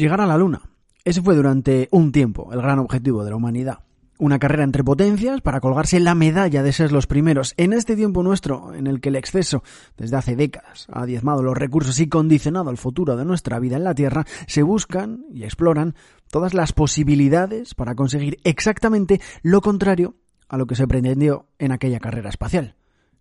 [0.00, 0.62] Llegar a la Luna.
[1.04, 3.80] Ese fue durante un tiempo el gran objetivo de la humanidad.
[4.18, 7.52] Una carrera entre potencias para colgarse la medalla de ser los primeros.
[7.58, 9.62] En este tiempo nuestro, en el que el exceso,
[9.98, 13.84] desde hace décadas, ha diezmado los recursos y condicionado el futuro de nuestra vida en
[13.84, 15.94] la Tierra, se buscan y exploran
[16.30, 20.14] todas las posibilidades para conseguir exactamente lo contrario
[20.48, 22.74] a lo que se pretendió en aquella carrera espacial.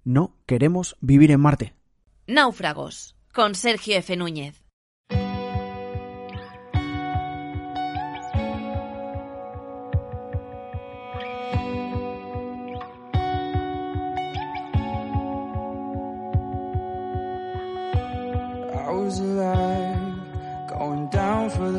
[0.06, 1.74] No queremos vivir en Marte.
[2.26, 4.16] Náufragos, con Sergio F.
[4.16, 4.69] Núñez.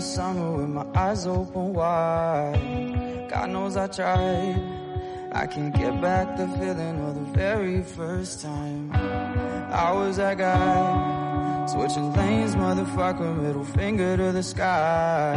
[0.00, 3.26] The summer with my eyes open wide.
[3.28, 4.56] God knows I tried.
[5.30, 8.90] I can't get back the feeling of the very first time.
[8.92, 15.34] I was that guy, switching lanes, motherfucker, middle finger to the sky.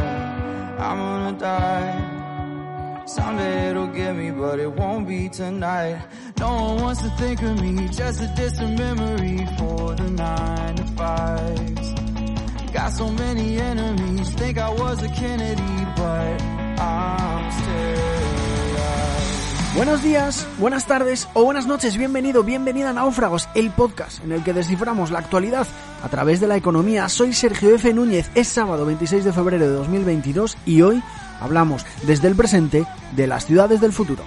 [0.79, 3.03] I'm gonna die.
[3.05, 6.01] Someday it'll get me, but it won't be tonight.
[6.39, 10.85] No one wants to think of me, just a distant memory for the nine to
[10.95, 11.92] fives.
[12.73, 16.41] Got so many enemies, think I was a Kennedy, but
[16.79, 18.03] I'm still
[19.75, 24.43] Buenos días, buenas tardes o buenas noches, bienvenido, bienvenida a Náufragos, el podcast en el
[24.43, 25.67] que desciframos la actualidad
[26.03, 27.09] a través de la economía.
[27.09, 27.91] Soy Sergio F.
[27.93, 31.03] Núñez, es sábado 26 de febrero de 2022 y hoy
[31.41, 32.85] hablamos desde el presente
[33.15, 34.23] de las ciudades del futuro.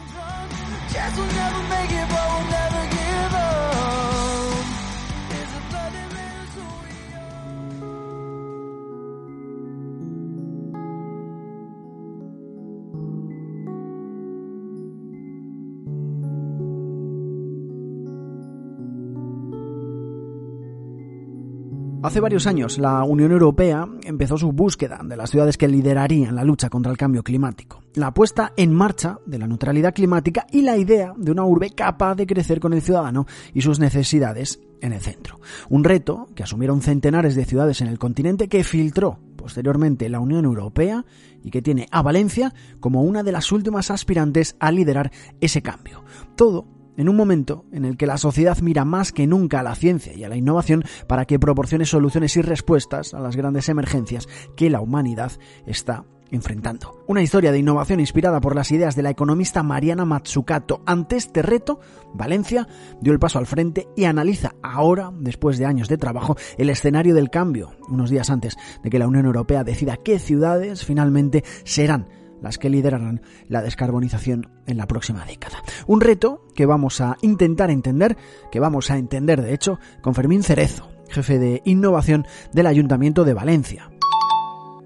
[22.06, 26.44] Hace varios años la Unión Europea empezó su búsqueda de las ciudades que liderarían la
[26.44, 30.76] lucha contra el cambio climático, la puesta en marcha de la neutralidad climática y la
[30.76, 35.00] idea de una urbe capaz de crecer con el ciudadano y sus necesidades en el
[35.00, 35.40] centro.
[35.68, 40.44] Un reto que asumieron centenares de ciudades en el continente que filtró posteriormente la Unión
[40.44, 41.04] Europea
[41.42, 46.04] y que tiene a Valencia como una de las últimas aspirantes a liderar ese cambio.
[46.36, 49.74] Todo en un momento en el que la sociedad mira más que nunca a la
[49.74, 54.28] ciencia y a la innovación para que proporcione soluciones y respuestas a las grandes emergencias
[54.56, 55.32] que la humanidad
[55.66, 57.04] está enfrentando.
[57.06, 60.82] Una historia de innovación inspirada por las ideas de la economista Mariana Matsukato.
[60.86, 61.80] Ante este reto,
[62.14, 62.66] Valencia
[63.00, 67.14] dio el paso al frente y analiza ahora, después de años de trabajo, el escenario
[67.14, 72.08] del cambio, unos días antes de que la Unión Europea decida qué ciudades finalmente serán
[72.42, 75.62] las que liderarán la descarbonización en la próxima década.
[75.86, 78.16] Un reto que vamos a intentar entender,
[78.50, 83.34] que vamos a entender de hecho, con Fermín Cerezo, jefe de innovación del Ayuntamiento de
[83.34, 83.90] Valencia.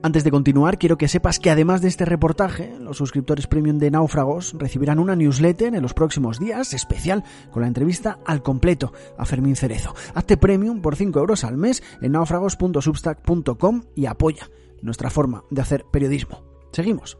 [0.02, 3.90] Antes de continuar, quiero que sepas que además de este reportaje, los suscriptores premium de
[3.90, 9.26] Náufragos recibirán una newsletter en los próximos días especial con la entrevista al completo a
[9.26, 9.94] Fermín Cerezo.
[10.14, 14.48] Hazte premium por 5 euros al mes en náufragos.substack.com y apoya
[14.80, 16.44] nuestra forma de hacer periodismo.
[16.72, 17.18] Seguimos.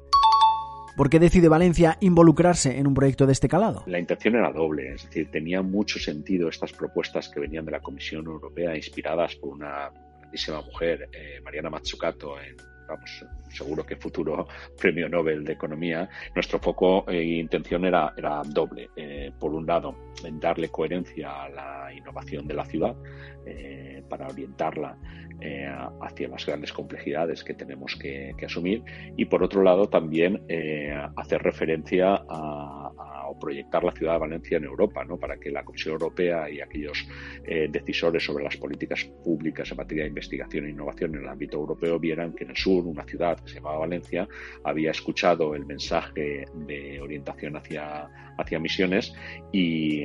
[1.00, 3.84] ¿Por qué decide Valencia involucrarse en un proyecto de este calado?
[3.86, 7.80] La intención era doble, es decir, tenía mucho sentido estas propuestas que venían de la
[7.80, 9.90] Comisión Europea inspiradas por una
[10.20, 12.54] grandísima mujer, eh, Mariana Mazzucato, en
[13.50, 14.46] seguro que futuro
[14.80, 18.90] premio Nobel de Economía, nuestro foco e intención era, era doble.
[18.96, 22.94] Eh, por un lado, en darle coherencia a la innovación de la ciudad
[23.46, 24.96] eh, para orientarla
[26.02, 28.82] hacia las grandes complejidades que tenemos que, asumir
[29.16, 30.42] y por otro lado también
[31.16, 32.92] hacer referencia a,
[33.38, 35.18] proyectar la ciudad de Valencia en Europa, ¿no?
[35.18, 37.06] para que la Comisión Europea y aquellos
[37.70, 41.98] decisores sobre las políticas públicas en materia de investigación e innovación en el ámbito europeo
[41.98, 44.28] vieran que en el sur una ciudad que se llamaba Valencia,
[44.64, 48.08] había escuchado el mensaje de orientación hacia,
[48.38, 49.12] hacia misiones
[49.52, 50.04] y,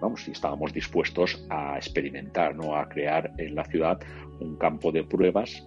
[0.00, 2.76] vamos, y estábamos dispuestos a experimentar, ¿no?
[2.76, 3.98] a crear en la ciudad
[4.40, 5.66] un campo de pruebas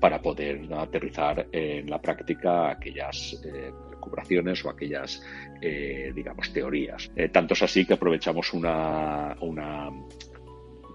[0.00, 3.70] para poder aterrizar en la práctica aquellas eh,
[4.64, 5.22] o aquellas,
[5.60, 7.10] eh, digamos, teorías.
[7.16, 9.90] Eh, tanto es así que aprovechamos una, una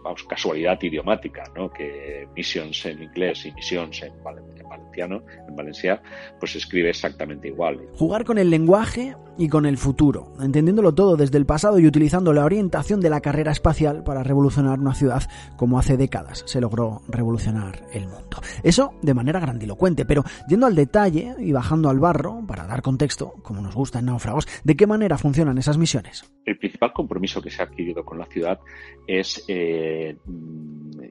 [0.03, 1.69] vamos, casualidad idiomática, ¿no?
[1.71, 6.01] que missions en inglés y missions en, valenciano, en valencia,
[6.39, 7.79] pues se escribe exactamente igual.
[7.97, 12.33] Jugar con el lenguaje y con el futuro, entendiéndolo todo desde el pasado y utilizando
[12.33, 15.23] la orientación de la carrera espacial para revolucionar una ciudad
[15.55, 18.41] como hace décadas se logró revolucionar el mundo.
[18.63, 23.33] Eso de manera grandilocuente, pero yendo al detalle y bajando al barro, para dar contexto,
[23.41, 26.29] como nos gusta en Náufragos, ¿de qué manera funcionan esas misiones?
[26.45, 28.59] El principal compromiso que se ha adquirido con la ciudad
[29.07, 29.88] es eh,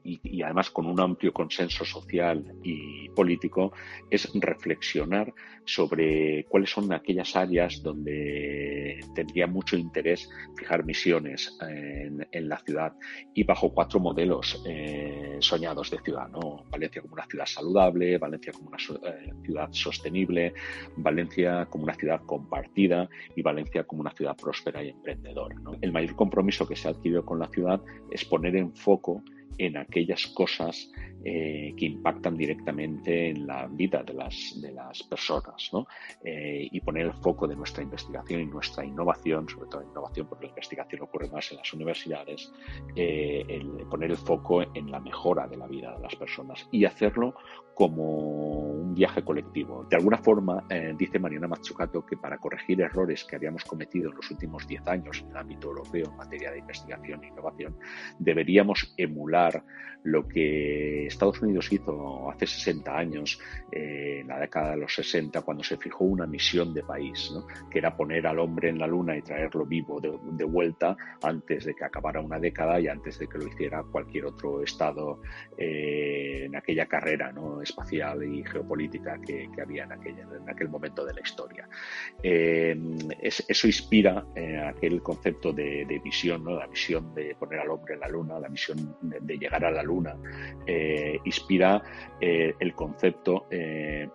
[0.04, 3.72] y, además con un amplio consenso social y político
[4.10, 5.32] es reflexionar
[5.68, 12.94] sobre cuáles son aquellas áreas donde tendría mucho interés fijar misiones en, la ciudad
[13.34, 16.28] y bajo cuatro modelos eh, soñados de ciudad.
[16.28, 16.64] ¿no?
[16.70, 20.54] Valencia como una ciudad saludable, Valencia como una eh, ciudad sostenible,
[20.96, 23.06] Valencia como una ciudad compartida
[23.36, 25.56] y Valencia como una ciudad próspera y emprendedora.
[25.82, 29.22] El mayor compromiso que se ha adquirido con la ciudad es poner en foco
[29.56, 30.90] en aquellas cosas
[31.24, 35.86] eh, que impactan directamente en la vida de las, de las personas ¿no?
[36.22, 40.46] Eh, y poner el foco de nuestra investigación y nuestra innovación, sobre todo innovación porque
[40.46, 42.52] la investigación ocurre más en las universidades,
[42.94, 46.84] eh, el poner el foco en la mejora de la vida de las personas y
[46.84, 47.34] hacerlo
[47.78, 49.86] como un viaje colectivo.
[49.88, 50.64] De alguna forma,
[50.96, 55.20] dice Mariana Mazzucato que para corregir errores que habíamos cometido en los últimos 10 años
[55.20, 57.76] en el ámbito europeo en materia de investigación e innovación,
[58.18, 59.62] deberíamos emular
[60.02, 63.40] lo que Estados Unidos hizo hace 60 años,
[63.70, 67.32] eh, en la década de los 60, cuando se fijó una misión de país,
[67.70, 71.74] que era poner al hombre en la Luna y traerlo vivo de, vuelta antes de
[71.74, 75.20] que acabara una década y antes de que lo hiciera cualquier otro Estado
[75.56, 77.32] eh, en aquella carrera
[77.68, 81.68] espacial y geopolítica que, había en, aquel momento de la historia.
[82.22, 82.76] Eh,
[83.20, 84.24] eso inspira
[84.66, 86.56] aquel concepto de, de visión, ¿no?
[86.56, 89.82] la visión de poner al hombre en la Luna, la misión de, llegar a la
[89.82, 90.16] Luna
[91.24, 91.82] inspira
[92.20, 94.08] eh, el concepto eh,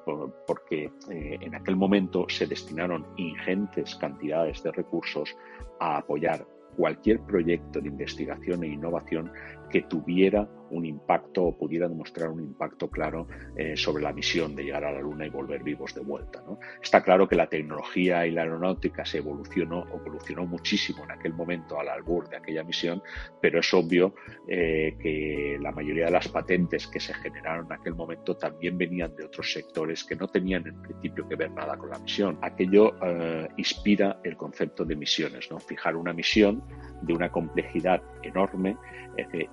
[0.45, 5.35] porque eh, en aquel momento se destinaron ingentes cantidades de recursos
[5.79, 6.45] a apoyar
[6.75, 9.31] cualquier proyecto de investigación e innovación
[9.69, 14.63] que tuviera un impacto o pudiera demostrar un impacto claro eh, sobre la misión de
[14.63, 16.43] llegar a la Luna y volver vivos de vuelta.
[16.81, 21.79] Está claro que la tecnología y la aeronáutica se evolucionó, evolucionó muchísimo en aquel momento
[21.79, 23.01] al albur de aquella misión,
[23.41, 24.15] pero es obvio
[24.47, 29.15] eh, que la mayoría de las patentes que se generaron en aquel momento también venían
[29.15, 32.37] de otros sectores que no tenían en principio que ver nada con la misión.
[32.41, 35.59] Aquello eh, inspira el concepto de misiones, ¿no?
[35.59, 36.63] fijar una misión
[37.01, 38.77] de una complejidad enorme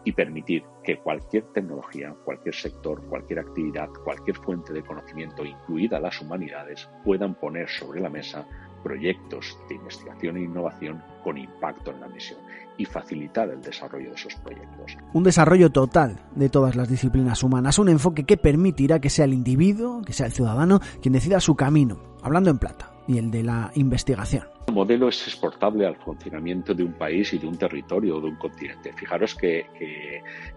[0.04, 6.88] y permitir que tecnología, cualquier sector, cualquier actividad, cualquier fuente de conocimiento, incluida las humanidades,
[7.04, 8.46] puedan poner sobre la mesa
[8.82, 12.40] proyectos de investigación e innovación con impacto en la misión
[12.78, 14.96] y facilitar el desarrollo de esos proyectos.
[15.12, 19.34] Un desarrollo total de todas las disciplinas humanas, un enfoque que permitirá que sea el
[19.34, 23.42] individuo, que sea el ciudadano, quien decida su camino, hablando en plata, y el de
[23.42, 24.44] la investigación.
[24.70, 28.28] El modelo es exportable al funcionamiento de un país y de un territorio o de
[28.28, 28.93] un continente.
[28.93, 29.67] Fijaros que,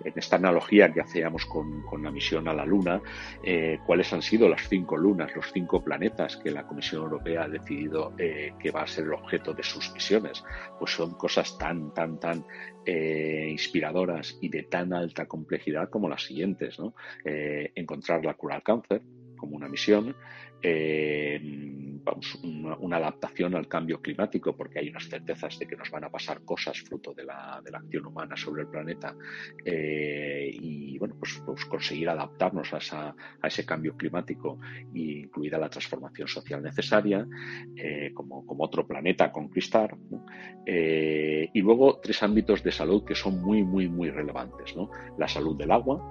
[0.03, 3.01] en esta analogía que hacíamos con, la misión a la Luna,
[3.43, 7.47] eh, cuáles han sido las cinco lunas, los cinco planetas que la Comisión Europea ha
[7.47, 10.43] decidido eh, que va a ser el objeto de sus misiones,
[10.77, 12.45] pues son cosas tan, tan, tan
[12.85, 16.77] eh, inspiradoras y de tan alta complejidad como las siguientes.
[17.25, 19.01] encontrar la cura al cáncer
[19.37, 20.15] como una misión,
[22.03, 26.09] vamos, una, adaptación al cambio climático, porque hay unas certezas de que nos van a
[26.09, 29.15] pasar cosas fruto de la, de la acción humana sobre el planeta
[29.65, 34.59] eh, y bueno, pues, pues, conseguir adaptarnos a, esa, a, ese cambio climático,
[34.93, 37.27] incluida la transformación social necesaria,
[37.75, 39.95] eh, como, como, otro planeta a conquistar.
[40.65, 44.75] y luego tres ámbitos de salud que son muy, muy, muy relevantes.
[44.75, 44.89] ¿no?
[45.17, 46.01] La salud del agua,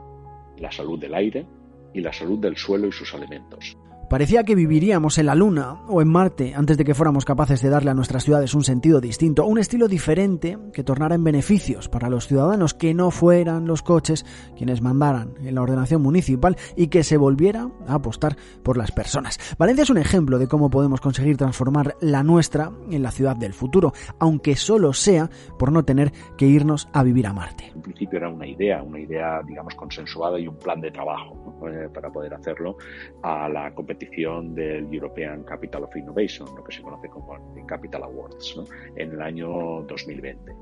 [0.58, 1.46] la salud del aire
[1.94, 3.76] y la salud del suelo y sus alimentos.
[4.12, 7.70] Parecía que viviríamos en la Luna o en Marte antes de que fuéramos capaces de
[7.70, 12.10] darle a nuestras ciudades un sentido distinto, un estilo diferente que tornara en beneficios para
[12.10, 17.04] los ciudadanos, que no fueran los coches quienes mandaran en la ordenación municipal y que
[17.04, 19.38] se volviera a apostar por las personas.
[19.56, 23.54] Valencia es un ejemplo de cómo podemos conseguir transformar la nuestra en la ciudad del
[23.54, 27.72] futuro, aunque solo sea por no tener que irnos a vivir a Marte.
[27.74, 31.88] En principio era una idea, una idea, digamos, consensuada y un plan de trabajo eh,
[31.94, 32.76] para poder hacerlo
[33.22, 38.60] a la competición del European Capital of Innovation, lo que se conoce como Capital Awards,
[38.96, 40.52] en el año 2020,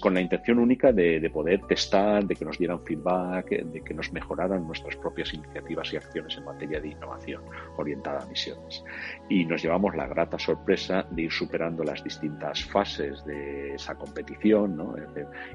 [0.00, 4.12] con la intención única de, poder testar, de que nos dieran feedback, de que nos
[4.12, 7.42] mejoraran nuestras propias iniciativas y acciones en materia de innovación
[7.76, 8.84] orientada a misiones.
[9.28, 14.76] Y nos llevamos la grata sorpresa de ir superando las distintas fases de esa competición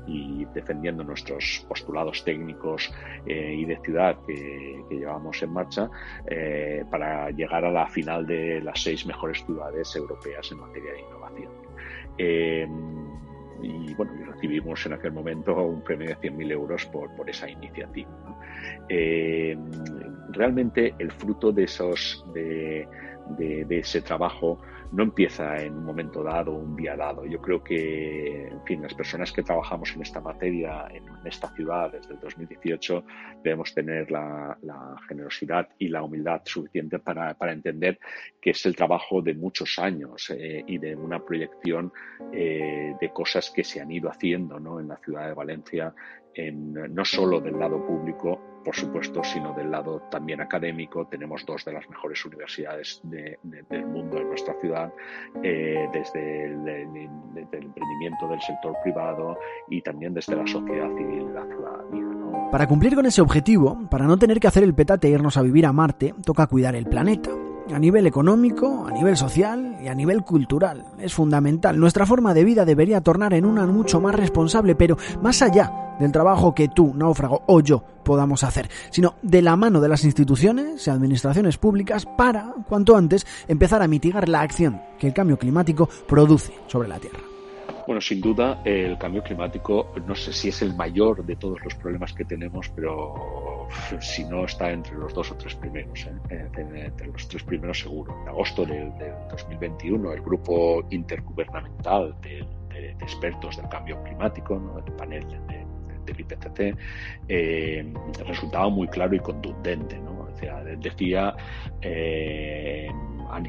[0.08, 2.92] y defendiendo nuestros postulados técnicos
[3.26, 5.90] eh, y de ciudad que, que llevamos en marcha
[6.28, 11.00] eh, para llegar a la final de las seis mejores ciudades europeas en materia de
[11.00, 11.52] innovación.
[12.18, 12.68] Eh,
[13.62, 18.10] y bueno, recibimos en aquel momento un premio de 100.000 euros por, por esa iniciativa.
[18.90, 19.58] Eh,
[20.30, 22.26] realmente el fruto de esos,
[23.30, 24.60] de, ese trabajo
[24.92, 27.26] no empieza en un momento dado, un día dado.
[27.26, 31.92] Yo creo que, en fin, las personas que trabajamos en esta materia, en esta ciudad
[31.92, 33.04] desde el 2018,
[33.44, 34.58] debemos tener la,
[35.08, 38.00] generosidad y la humildad suficiente para, entender
[38.42, 41.92] que es el trabajo de muchos años eh, y de una proyección
[42.34, 44.80] eh, de cosas que se han ido haciendo ¿no?
[44.80, 45.94] en la ciudad de Valencia
[46.38, 51.06] no solo del lado público, por supuesto, sino del lado también académico.
[51.06, 54.92] Tenemos dos de las mejores universidades del mundo en nuestra ciudad,
[55.44, 57.10] eh, desde, el,
[57.52, 59.38] emprendimiento del sector privado
[59.70, 62.50] y también desde la sociedad civil la ciudadanía.
[62.52, 65.42] Para cumplir con ese objetivo, para no tener que hacer el petate e irnos a
[65.42, 67.32] vivir a Marte, toca cuidar el planeta
[67.74, 70.86] a nivel económico, a nivel social y a nivel cultural.
[71.00, 71.80] Es fundamental.
[71.80, 76.12] Nuestra forma de vida debería tornar en una mucho más responsable, pero más allá del
[76.12, 80.86] trabajo que tú, náufrago, o yo podamos hacer, sino de la mano de las instituciones
[80.88, 85.88] y administraciones públicas para, cuanto antes, empezar a mitigar la acción que el cambio climático
[86.08, 87.31] produce sobre la Tierra.
[87.92, 91.76] Bueno, sin duda el cambio climático no sé si es el mayor de todos los
[91.76, 93.68] problemas que tenemos, pero
[94.00, 96.48] si no está entre los dos o tres primeros, ¿eh?
[96.56, 98.18] entre los tres primeros seguro.
[98.22, 98.94] En agosto del,
[99.30, 102.48] 2021 el grupo intergubernamental de,
[103.02, 105.28] expertos del cambio climático, el panel
[106.06, 106.78] del IPCC,
[107.28, 107.94] eh,
[108.26, 110.00] resultaba muy claro y contundente.
[110.00, 110.12] ¿no?
[110.78, 111.36] decía
[111.82, 112.90] eh,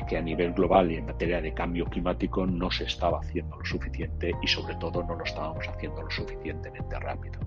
[0.08, 3.64] que a nivel global y en materia de cambio climático no se estaba haciendo lo
[3.64, 7.40] suficiente y sobre todo no lo estábamos haciendo lo suficientemente rápido.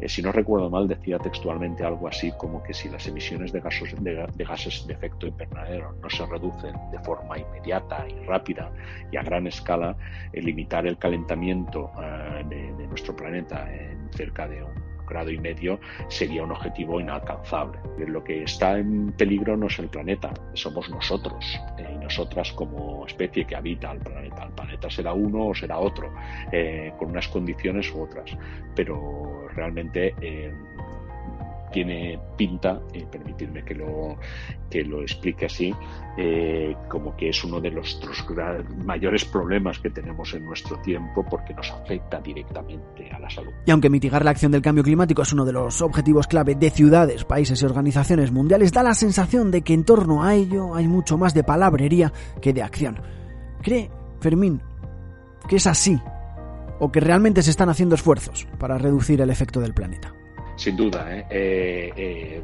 [0.00, 3.60] Eh, si no recuerdo mal, decía textualmente algo así como que si las emisiones de,
[3.60, 8.70] gases de, efecto invernadero no se reducen de forma inmediata y rápida
[9.12, 9.96] y a gran escala,
[10.32, 16.42] limitar el calentamiento eh, de, nuestro planeta en cerca de un grado y medio sería
[16.42, 17.78] un objetivo inalcanzable.
[18.06, 21.44] Lo que está en peligro no es el planeta, somos nosotros
[21.78, 24.44] eh, y nosotras como especie que habita el planeta.
[24.44, 26.12] El planeta será uno o será otro,
[26.52, 28.30] eh, con unas condiciones u otras,
[28.74, 30.52] pero realmente eh,
[31.76, 34.16] tiene pinta, y permitirme que lo,
[34.70, 35.74] que lo explique así,
[36.16, 38.00] eh, como que es uno de los,
[38.78, 43.52] mayores problemas que tenemos en nuestro tiempo porque nos afecta directamente a la salud.
[43.66, 46.70] Y aunque mitigar la acción del cambio climático es uno de los objetivos clave de
[46.70, 50.88] ciudades, países y organizaciones mundiales, da la sensación de que en torno a ello hay
[50.88, 53.02] mucho más de palabrería que de acción.
[53.62, 53.90] ¿Cree,
[54.20, 54.62] Fermín,
[55.46, 56.00] que es así?
[56.78, 60.14] ¿O que realmente se están haciendo esfuerzos para reducir el efecto del planeta?
[60.56, 61.26] Sin duda, ¿eh?
[61.30, 62.42] Eh, eh,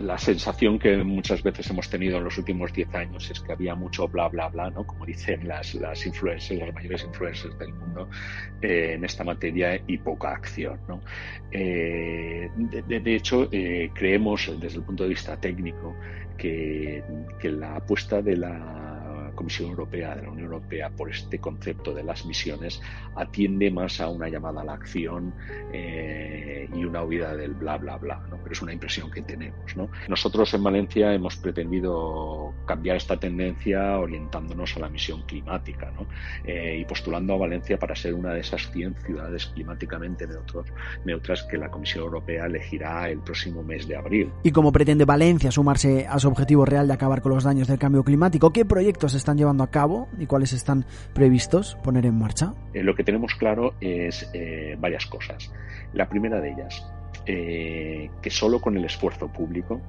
[0.00, 3.74] la sensación que muchas veces hemos tenido en los últimos 10 años es que había
[3.74, 4.84] mucho bla, bla, bla, ¿no?
[4.84, 8.08] como dicen las, las influencers, las mayores influencers del mundo
[8.60, 10.78] en esta materia y poca acción.
[10.88, 11.00] ¿no?
[11.52, 13.48] de, hecho,
[13.94, 15.94] creemos desde el punto de vista técnico
[16.36, 17.02] que
[17.44, 19.01] la apuesta de la
[19.34, 22.80] Comisión Europea, de la Unión Europea, por este concepto de las misiones,
[23.16, 25.34] atiende más a una llamada a la acción
[25.72, 28.22] eh, y una huida del bla, bla, bla.
[28.30, 28.38] ¿no?
[28.42, 29.76] Pero es una impresión que tenemos.
[29.76, 29.88] ¿no?
[30.08, 36.06] Nosotros en Valencia hemos pretendido cambiar esta tendencia orientándonos a la misión climática ¿no?
[36.44, 40.66] Eh, y postulando a Valencia para ser una de esas 100 ciudades climáticamente neutros,
[41.04, 44.30] neutras que la Comisión Europea elegirá el próximo mes de abril.
[44.42, 47.78] ¿Y cómo pretende Valencia sumarse a su objetivo real de acabar con los daños del
[47.78, 48.52] cambio climático?
[48.52, 52.54] ¿Qué proyectos están llevando a cabo y cuáles están previstos poner en marcha?
[52.74, 55.50] Eh, lo que tenemos claro es eh, varias cosas.
[55.92, 56.86] La primera de ellas,
[57.26, 59.80] eh, que solo con el esfuerzo público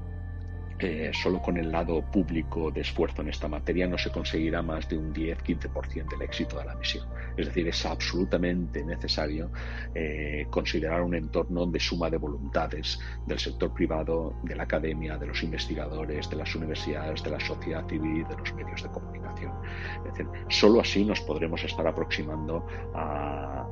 [0.83, 4.89] eh, solo con el lado público de esfuerzo en esta materia no se conseguirá más
[4.89, 7.07] de un 10-15% del éxito de la misión.
[7.37, 9.49] Es decir, es absolutamente necesario
[9.95, 15.27] eh, considerar un entorno de suma de voluntades del sector privado, de la academia, de
[15.27, 19.52] los investigadores, de las universidades, de la sociedad civil, de los medios de comunicación.
[20.05, 23.65] Es decir, solo así nos podremos estar aproximando a,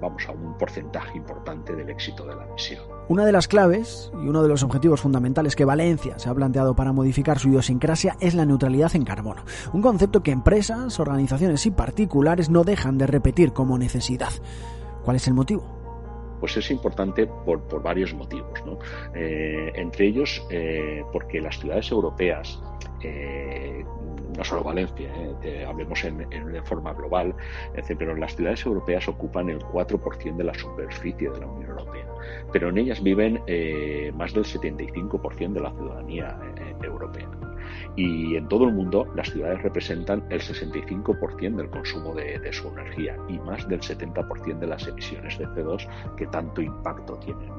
[0.00, 2.82] vamos, a un porcentaje importante del éxito de la misión.
[3.08, 6.74] Una de las claves y uno de los objetivos fundamentales que Valencia se ha planteado
[6.74, 11.70] para modificar su idiosincrasia es la neutralidad en carbono, un concepto que empresas, organizaciones y
[11.70, 14.32] particulares no dejan de repetir como necesidad.
[15.04, 15.78] ¿Cuál es el motivo?
[16.40, 18.62] Pues es importante por, varios motivos,
[19.14, 22.60] eh, entre ellos eh, porque las ciudades europeas
[23.02, 23.84] eh,
[24.38, 25.10] no solo Valencia,
[25.68, 27.34] hablemos en, en, forma global,
[27.98, 32.06] pero las ciudades europeas ocupan el 4% de la superficie de la Unión Europea,
[32.52, 33.34] pero en ellas viven
[34.16, 36.38] más del 75% de la ciudadanía
[36.82, 37.28] europea.
[37.96, 43.16] Y en todo el mundo las ciudades representan el 65% del consumo de, su energía
[43.28, 47.50] y más del 70% de las emisiones de CO2 que tanto impacto tienen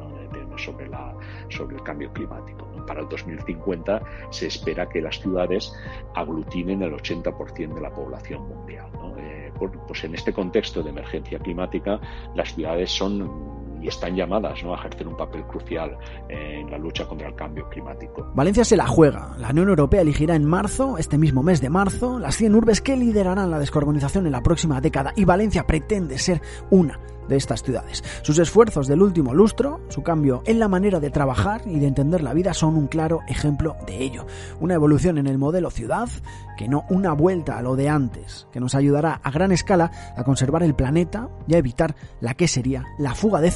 [0.57, 1.15] sobre, la,
[1.49, 2.67] sobre el cambio climático.
[2.85, 5.73] Para el 2050 se espera que las ciudades
[6.15, 8.87] aglutinen el 80% de la población mundial.
[9.17, 9.51] Eh,
[9.87, 11.99] pues en este contexto de emergencia climática,
[12.35, 14.73] las ciudades son y están llamadas ¿no?
[14.73, 18.31] a ejercer un papel crucial en la lucha contra el cambio climático.
[18.33, 19.35] Valencia se la juega.
[19.37, 22.97] La Unión Europea elegirá en marzo, este mismo mes de marzo, las 100 urbes que
[22.97, 28.03] liderarán la descarbonización en la próxima década y Valencia pretende ser una de estas ciudades.
[28.23, 32.21] Sus esfuerzos del último lustro, su cambio en la manera de trabajar y de entender
[32.21, 34.25] la vida son un claro ejemplo de ello.
[34.59, 36.09] Una evolución en el modelo ciudad,
[36.57, 40.23] que no una vuelta a lo de antes, que nos ayudará a gran escala a
[40.23, 43.51] conservar el planeta y a evitar la que sería la fuga de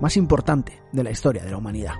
[0.00, 1.94] más importante de la historia de la humanidad.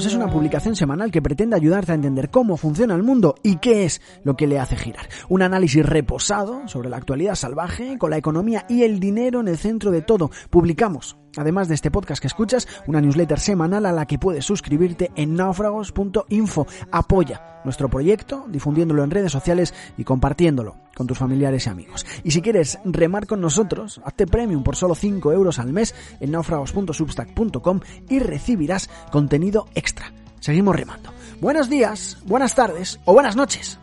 [0.00, 3.56] Náufragos es una publicación semanal que pretende ayudarte a entender cómo funciona el mundo y
[3.56, 5.06] qué es lo que le hace girar.
[5.28, 9.58] Un análisis reposado sobre la actualidad salvaje, con la economía y el dinero en el
[9.58, 10.30] centro de todo.
[10.48, 15.12] Publicamos Además de este podcast que escuchas, una newsletter semanal a la que puedes suscribirte
[15.14, 16.66] en náufragos.info.
[16.90, 22.04] Apoya nuestro proyecto difundiéndolo en redes sociales y compartiéndolo con tus familiares y amigos.
[22.24, 26.30] Y si quieres remar con nosotros, hazte premium por solo 5 euros al mes en
[26.30, 27.80] náufragos.substack.com
[28.10, 30.12] y recibirás contenido extra.
[30.40, 31.10] Seguimos remando.
[31.40, 33.78] Buenos días, buenas tardes o buenas noches.